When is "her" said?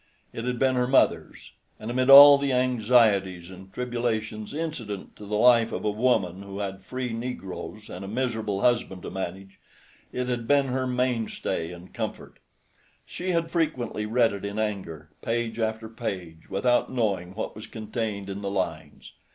0.73-0.87, 10.69-10.87